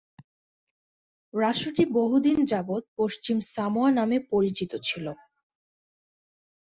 রাষ্ট্রটি 1.33 1.83
বহুদিন 1.93 2.37
যাবৎ 2.45 2.83
পশ্চিম 2.97 3.37
সামোয়া 3.53 3.89
নামে 3.91 4.17
পরিচিত 4.31 4.71
ছিল। 4.87 5.05